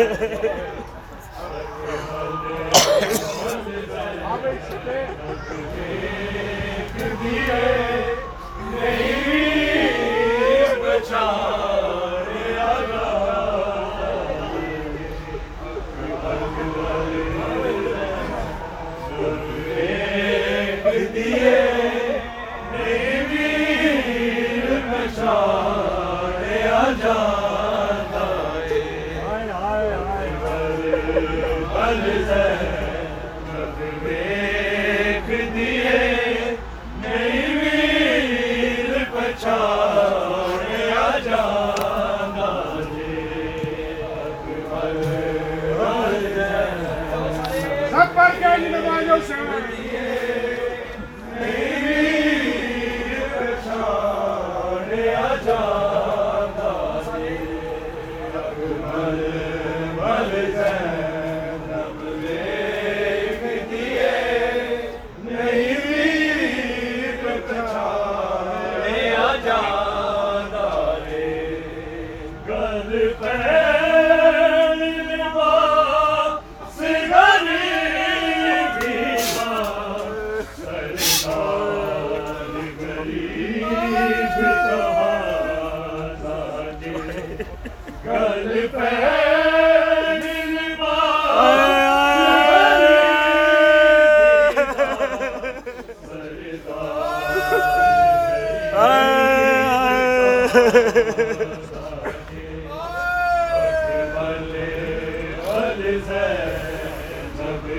[0.00, 0.79] سب پر کے نمازوں سے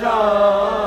[0.00, 0.77] جان۔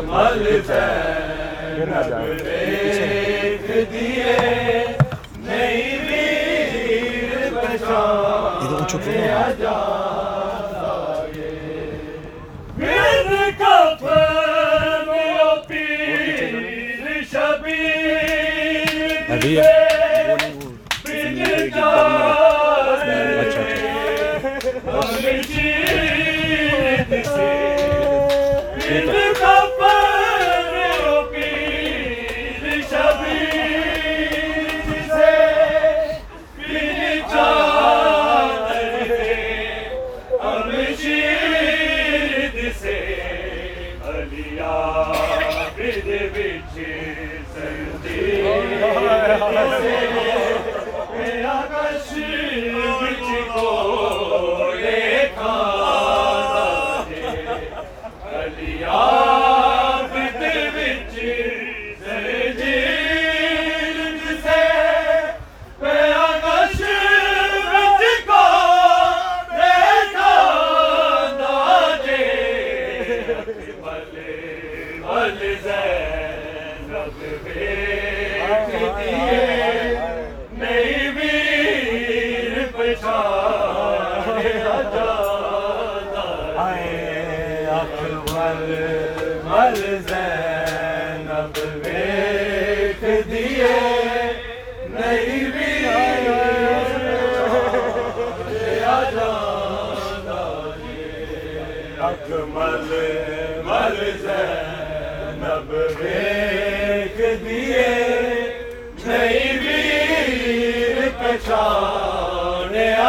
[0.00, 0.62] مل
[5.46, 6.08] نہیں
[8.68, 9.00] de o çok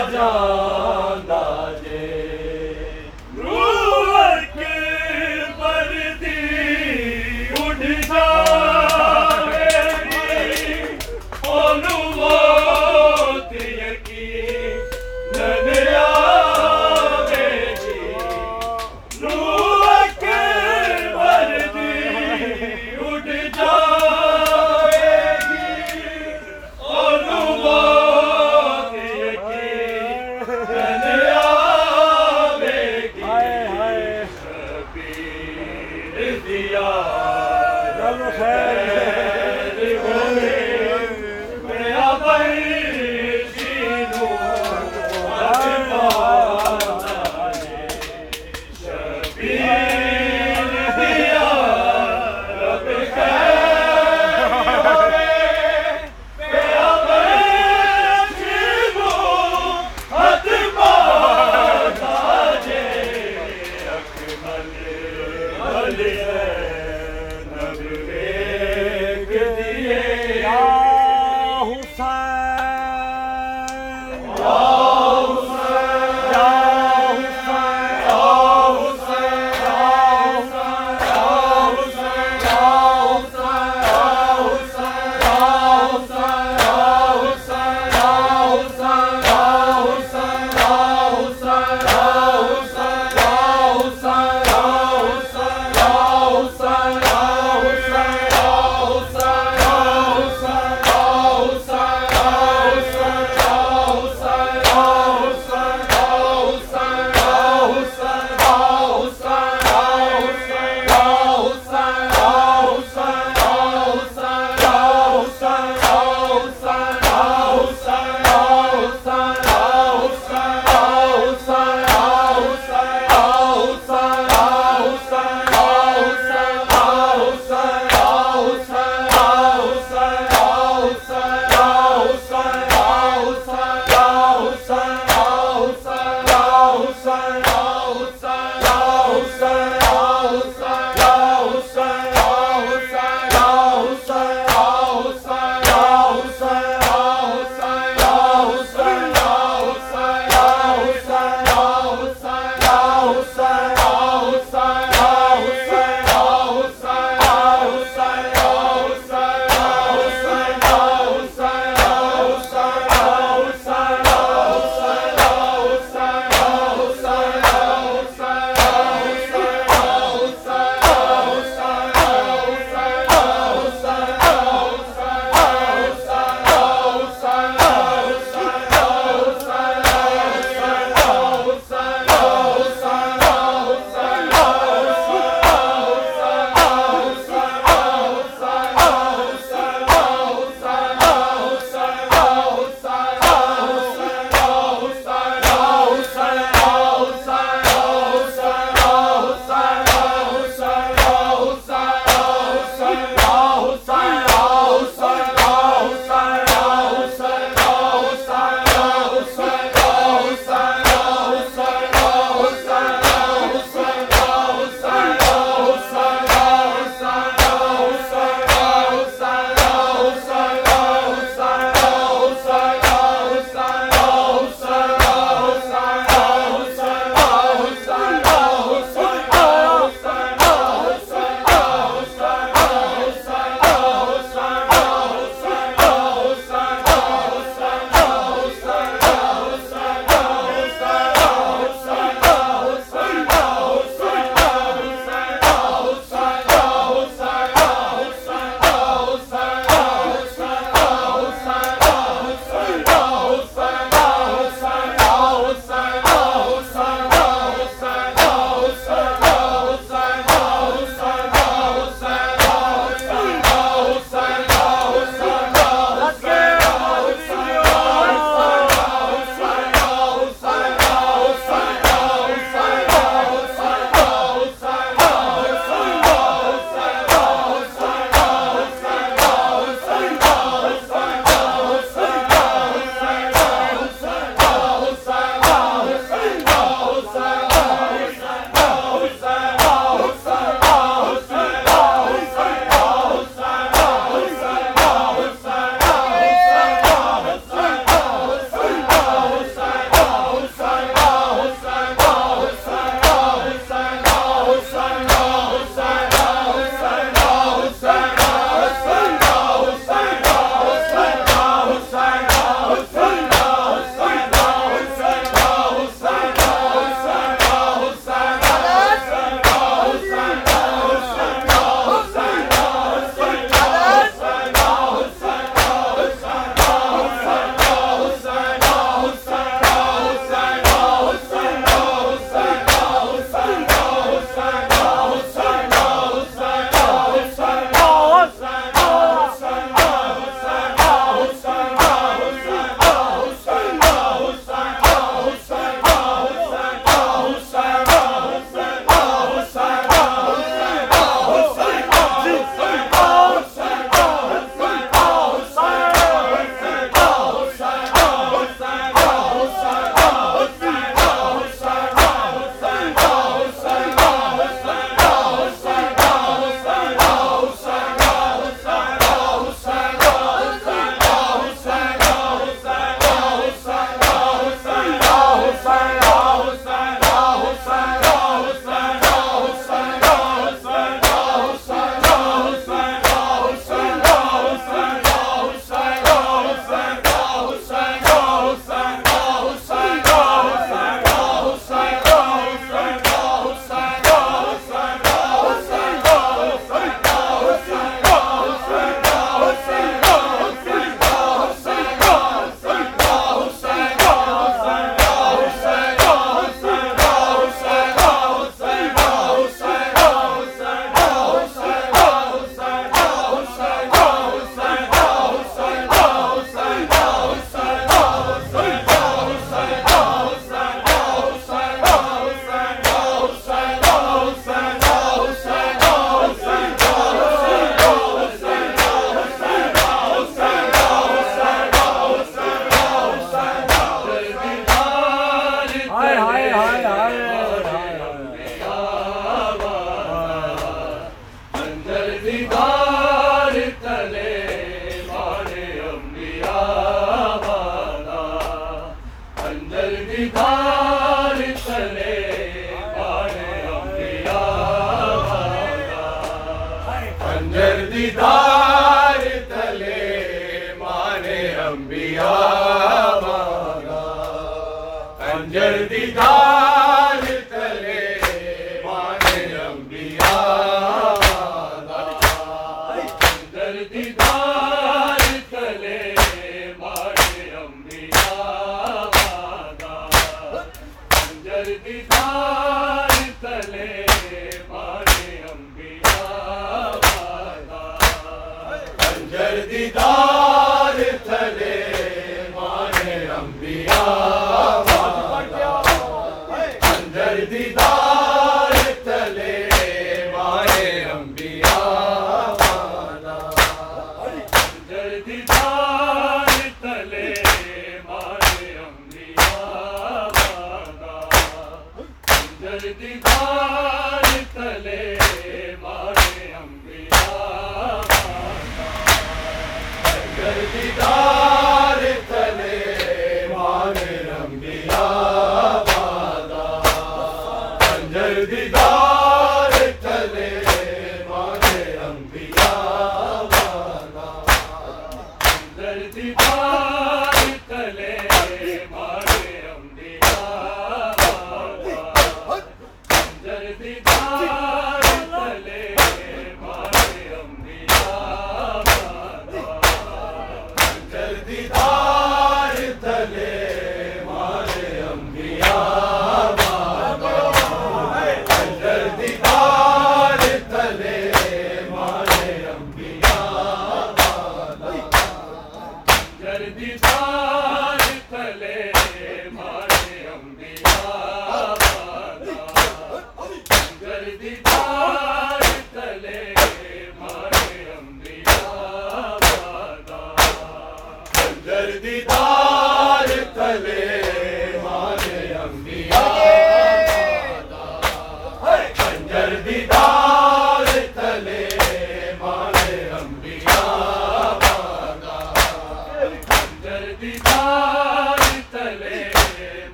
[0.00, 0.71] جا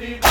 [0.00, 0.29] دی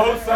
[0.00, 0.31] حسا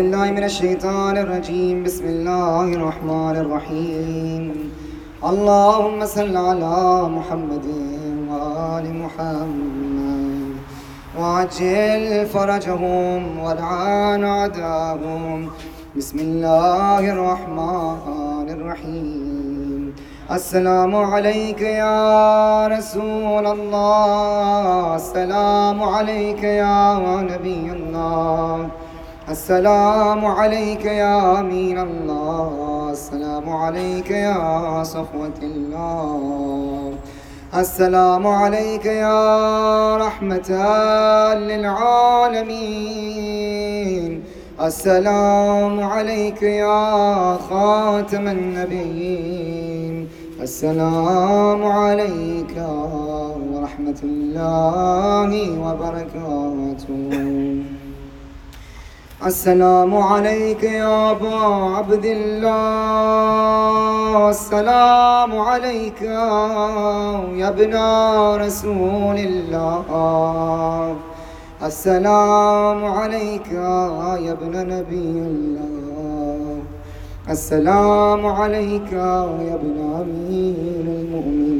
[0.00, 1.84] بالله من الشيطان الرجيم.
[1.84, 4.72] بسم الله الرحمن الرحيم.
[5.24, 7.66] اللهم صل على محمد
[8.30, 10.56] وآل محمد.
[11.18, 15.48] وعجل فرجهم والعان أعداهم
[15.96, 19.92] بسم الله الرحمن الرحيم.
[20.32, 24.94] السلام عليك يا رسول الله.
[24.96, 26.78] السلام عليك يا
[27.32, 28.70] نبي الله.
[29.30, 32.90] السلام عليك يا أمين الله.
[32.90, 36.92] السلام عليك يا صفوة الله.
[37.54, 40.50] السلام عليك يا رحمة
[41.50, 42.42] للعالمين.
[44.60, 50.08] السلام عليك يا خاتم النبيين.
[50.40, 52.54] السلام عليك
[53.52, 55.30] ورحمة الله
[55.64, 57.00] وبركاته.
[59.26, 61.36] السلام عليك يا أبا
[61.76, 62.50] عبد الله.
[64.30, 67.74] السلام عليك يا ابن
[68.46, 70.96] رسول الله.
[71.62, 76.62] السلام عليك يا ابن نبي الله.
[77.30, 81.59] السلام عليك يا ابن أمير المؤمنين.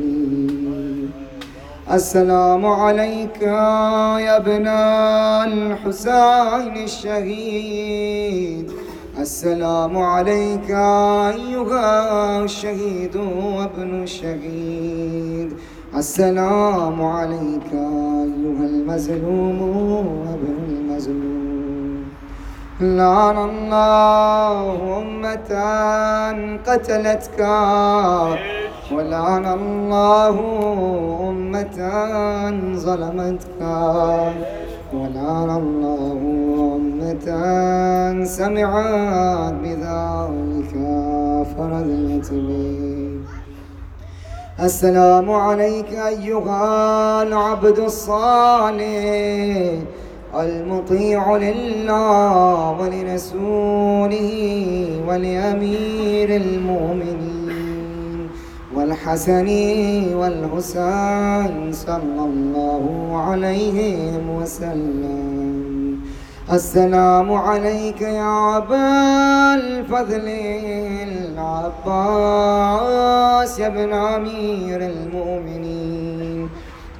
[1.92, 4.66] السلام عليك يا ابن
[5.46, 8.70] الحسين الشهيد
[9.18, 15.52] السلام عليك أيها الشهيد وابن الشهيد
[15.96, 19.60] السلام عليك أيها المظلوم
[20.22, 21.49] وابن المظلوم
[22.80, 25.52] لعن الله أمة
[26.66, 27.40] قتلتك
[28.92, 30.36] ولعن الله
[31.28, 31.78] أمة
[32.76, 33.60] ظلمتك
[34.94, 36.18] ولعن الله
[36.76, 37.26] أمة
[38.24, 40.72] سمعت بذلك
[41.56, 43.20] فرضت به
[44.60, 48.80] السلام عليك أيها العبد الصالح.
[50.34, 54.30] المطيع لله ولرسوله
[55.08, 58.28] ولأمير المؤمنين
[58.74, 59.48] والحسن
[60.14, 62.84] والحسين صلى الله
[63.26, 66.00] عليهم وسلم.
[66.52, 70.28] السلام عليك يا أبا الفضل
[71.90, 75.89] العباس يا ابن أمير المؤمنين.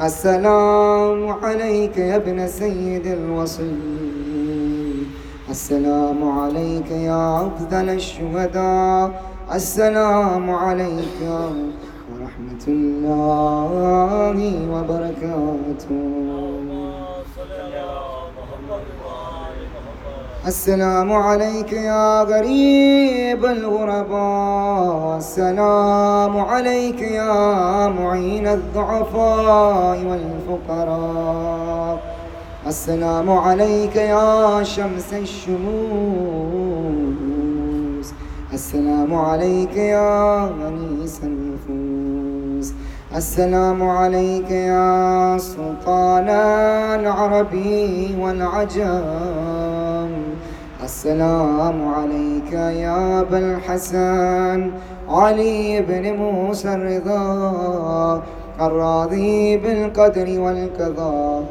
[0.01, 3.77] السلام عليك يا ابن سيد الوصي
[5.51, 9.23] السلام عليك يا أفضل الشهداء.
[9.55, 11.21] السلام عليك
[12.13, 14.41] ورحمة الله
[14.73, 15.91] وبركاته.
[20.47, 25.17] السلام عليك يا غريب الغرباء.
[25.19, 31.99] السلام عليك يا معين الضعفاء والفقراء.
[32.67, 35.61] السلام عليك يا شمس الشموس.
[38.53, 42.73] السلام عليك يا غنيس النفوس.
[43.17, 46.29] السلام عليك يا سلطان
[47.01, 49.70] العربي والعجم.
[50.91, 54.71] السلام عليك يا أبا الحسن.
[55.09, 58.23] علي بن موسى الرضا.
[58.61, 61.45] الراضي بالقدر والقضاء.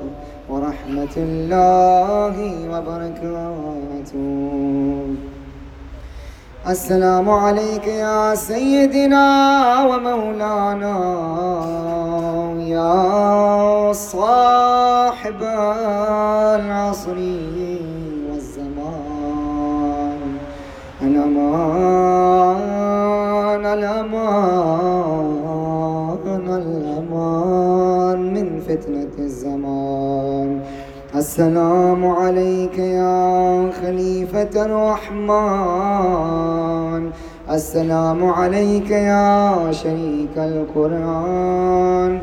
[0.50, 2.36] ورحمة الله
[2.72, 4.22] وبركاته.
[6.68, 9.28] السلام عليك يا سيدنا
[9.90, 10.98] ومولانا.
[12.60, 15.42] يا صاحب
[16.60, 17.18] العصر.
[21.02, 22.60] الأمان
[23.66, 25.30] الأمان
[26.48, 30.62] الأمان من فتنة الزمان.
[31.16, 35.70] السلام عليك يا خليفة الرحمن.
[37.52, 42.20] السلام عليك يا شريك القرآن.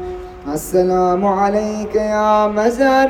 [0.52, 3.08] السلام عليك يا مزار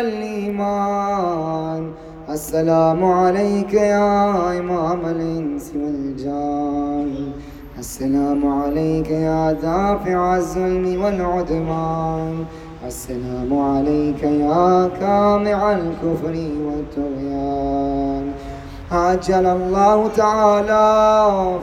[0.00, 1.90] الإيمان.
[2.34, 7.32] السلام عليك يا إمام الإنس والجان.
[7.78, 12.44] السلام عليك يا دافع الظلم والعدوان.
[12.86, 16.34] السلام عليك يا كامع الكفر
[16.66, 18.24] والطغيان.
[18.92, 20.88] عجل الله تعالى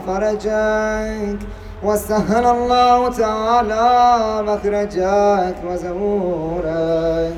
[0.06, 1.38] فرجك،
[1.84, 3.88] وسهل الله تعالى
[4.48, 7.34] مخرجك وزهورك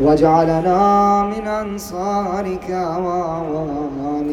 [0.00, 2.68] واجعلنا من أنصارك
[3.04, 4.26] وأعوانك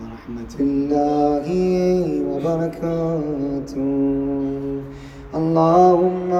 [0.00, 1.46] ورحمة الله
[2.30, 3.80] وبركاته.
[5.34, 6.30] اللهم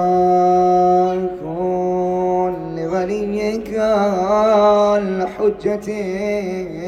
[1.41, 3.71] كن لوليك
[5.01, 5.87] الحجة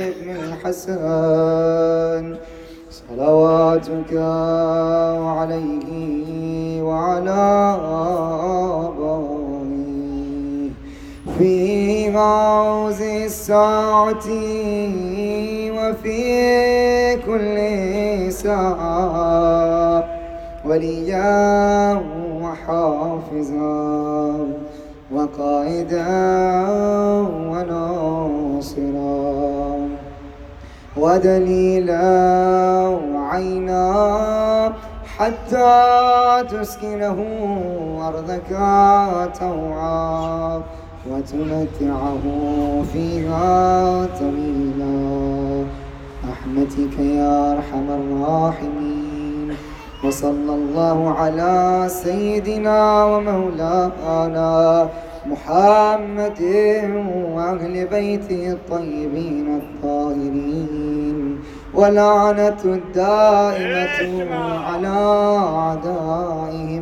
[0.10, 2.26] ابن الحسن.
[2.90, 4.14] صلواتك
[5.38, 5.88] عليه
[6.82, 7.44] وعلى
[8.82, 9.03] آبائه
[11.38, 14.28] في غوز الساعة
[15.78, 17.58] وفي كل
[18.34, 20.04] ساعة
[20.66, 22.02] وليا
[22.42, 23.84] وحافظا
[25.12, 26.08] وقائدا
[27.50, 29.24] وناصرا
[30.98, 32.08] ودليلا
[33.16, 34.74] وعينا
[35.18, 37.20] حتى تسكنه
[38.08, 38.50] أرضك
[39.40, 40.62] توعا
[41.12, 42.22] وتمتعه
[42.94, 45.66] فيها طويلا
[46.30, 49.56] رحمتك يا أرحم الراحمين
[50.04, 54.90] وصلى الله على سيدنا ومولانا
[55.26, 56.42] محمد
[57.36, 61.40] وأهل بيته الطيبين الطاهرين
[61.74, 64.24] ولعنة الدائمة
[64.60, 64.88] على
[65.38, 66.80] أعدائه